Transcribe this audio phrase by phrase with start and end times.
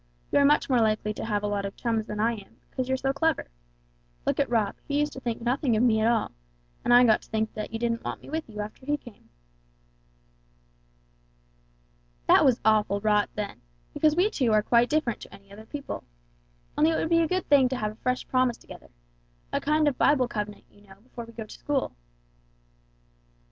[0.31, 2.97] You're much more likely to have a lot of chums than I am, because you're
[2.97, 3.51] so clever.
[4.25, 6.31] Look at Rob; he used to think nothing of me at all,
[6.83, 9.29] and I got to think you didn't want me with you, after he came."
[12.25, 13.61] "That was awful rot then,
[13.93, 16.03] because we two are quite different to any other people.
[16.75, 18.89] Only it would be a good thing to have a fresh promise together;
[19.53, 21.95] a kind of Bible covenant, you know, before we go to school."